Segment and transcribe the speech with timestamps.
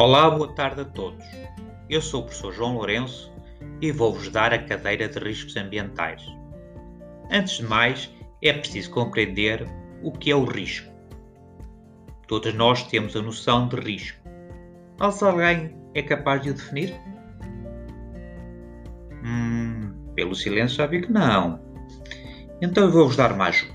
[0.00, 1.26] Olá, boa tarde a todos.
[1.90, 3.32] Eu sou o professor João Lourenço
[3.80, 6.22] e vou-vos dar a cadeira de riscos ambientais.
[7.32, 8.08] Antes de mais,
[8.40, 9.66] é preciso compreender
[10.00, 10.88] o que é o risco.
[12.28, 14.22] Todos nós temos a noção de risco.
[15.00, 16.94] Mas alguém é capaz de o definir?
[19.24, 21.60] Hum, pelo silêncio já vi que não.
[22.62, 23.74] Então eu vou-vos dar uma ajuda.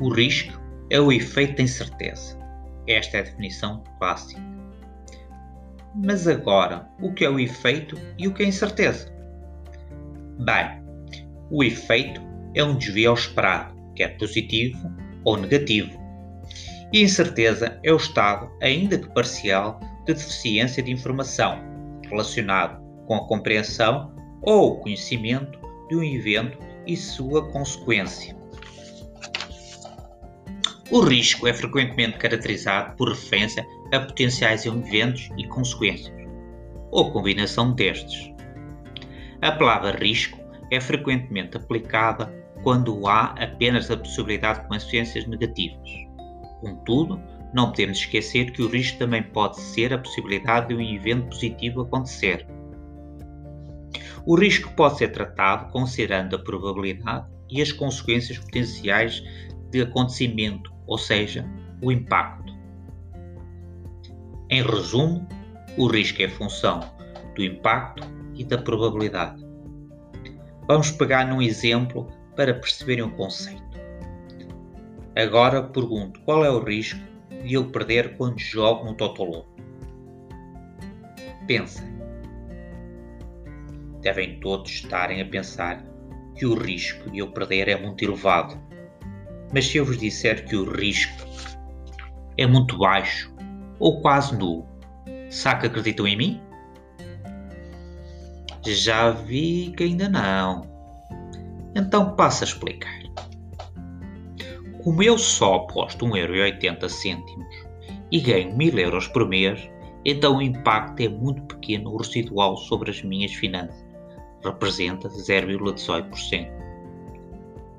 [0.00, 0.60] O risco
[0.90, 2.36] é o efeito da incerteza.
[2.88, 4.50] Esta é a definição clássica.
[5.94, 9.12] Mas agora, o que é o efeito e o que é incerteza?
[10.38, 10.82] Bem,
[11.50, 12.20] o efeito
[12.54, 14.90] é um desvio ao esperado, quer positivo
[15.24, 15.98] ou negativo.
[16.92, 21.60] E a incerteza é o estado, ainda que parcial, de deficiência de informação
[22.08, 28.36] relacionado com a compreensão ou conhecimento de um evento e sua consequência.
[30.90, 36.14] O risco é frequentemente caracterizado por referência a potenciais eventos e consequências,
[36.90, 38.32] ou combinação destes.
[39.42, 40.38] A palavra risco
[40.70, 45.90] é frequentemente aplicada quando há apenas a possibilidade de consequências negativas.
[46.60, 47.20] Contudo,
[47.54, 51.82] não podemos esquecer que o risco também pode ser a possibilidade de um evento positivo
[51.82, 52.46] acontecer.
[54.26, 59.22] O risco pode ser tratado considerando a probabilidade e as consequências potenciais
[59.70, 61.48] de acontecimento ou seja,
[61.80, 62.49] o impacto.
[64.50, 65.26] Em resumo,
[65.76, 66.80] o risco é função
[67.34, 69.44] do impacto e da probabilidade.
[70.66, 73.62] Vamos pegar num exemplo para perceberem o conceito.
[75.16, 77.00] Agora pergunto qual é o risco
[77.44, 79.48] de eu perder quando jogo no Totoloto?
[81.46, 81.88] Pensem.
[84.00, 85.84] Devem todos estarem a pensar
[86.36, 88.58] que o risco de eu perder é muito elevado
[89.52, 91.26] mas se eu vos disser que o risco
[92.36, 93.32] é muito baixo
[93.80, 94.66] ou quase nulo,
[95.30, 96.40] será que acreditam em mim?
[98.64, 100.68] Já vi que ainda não.
[101.74, 103.00] Então passo a explicar.
[104.84, 107.22] Como eu só aposto 1,80€
[108.12, 109.68] e ganho 1000 euros por mês,
[110.04, 113.84] então o impacto é muito pequeno residual sobre as minhas finanças.
[114.44, 116.50] Representa 0,18%.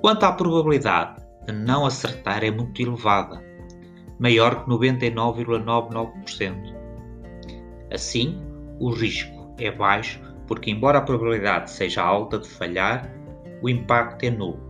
[0.00, 3.42] Quanto à probabilidade de não acertar é muito elevada,
[4.18, 6.74] maior que 99,99%.
[7.92, 8.40] Assim,
[8.80, 13.10] o risco é baixo porque, embora a probabilidade seja alta de falhar,
[13.62, 14.60] o impacto é nulo.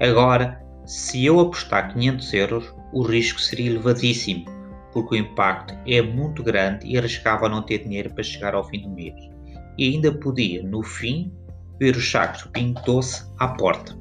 [0.00, 4.44] Agora, se eu apostar 500 euros, o risco seria elevadíssimo,
[4.92, 8.82] porque o impacto é muito grande e arriscava não ter dinheiro para chegar ao fim
[8.82, 9.14] do mês.
[9.76, 11.32] E ainda podia, no fim,
[11.78, 13.96] ver os sacos de pinto doce à porta.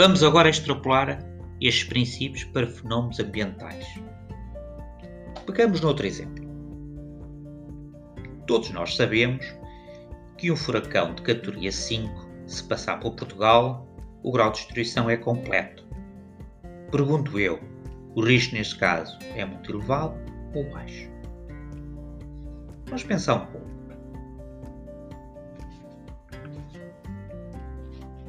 [0.00, 1.22] Vamos agora extrapolar
[1.60, 3.86] estes princípios para fenómenos ambientais.
[5.44, 6.42] Pegamos noutro exemplo.
[8.46, 9.44] Todos nós sabemos
[10.38, 12.10] que um furacão de categoria 5,
[12.46, 13.86] se passar por Portugal,
[14.22, 15.86] o grau de destruição é completo.
[16.90, 17.60] Pergunto eu,
[18.14, 20.18] o risco neste caso é muito elevado
[20.54, 21.10] ou baixo?
[22.86, 23.69] Vamos pensar um pouco.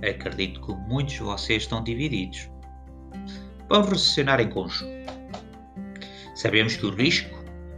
[0.08, 2.50] Acredito que muitos de vocês estão divididos.
[3.70, 4.92] Vamos raciocinar em conjunto.
[6.36, 7.38] Sabemos que o risco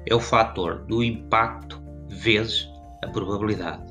[0.09, 2.67] é o fator do impacto vezes
[3.03, 3.83] a probabilidade.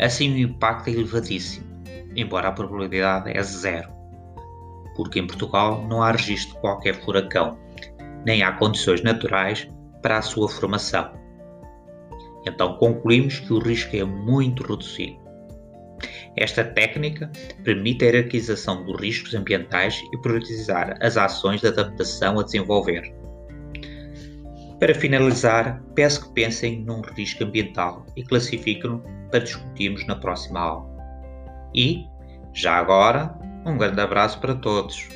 [0.00, 1.66] Assim, o impacto é elevadíssimo,
[2.14, 3.90] embora a probabilidade é zero,
[4.96, 7.58] porque em Portugal não há registro de qualquer furacão,
[8.26, 9.66] nem há condições naturais
[10.02, 11.12] para a sua formação.
[12.46, 15.21] Então concluímos que o risco é muito reduzido.
[16.36, 17.30] Esta técnica
[17.62, 23.14] permite a hierarquização dos riscos ambientais e priorizar as ações de adaptação a desenvolver.
[24.80, 30.90] Para finalizar, peço que pensem num risco ambiental e classifiquem-no para discutirmos na próxima aula.
[31.74, 32.06] E,
[32.52, 33.32] já agora,
[33.64, 35.08] um grande abraço para todos.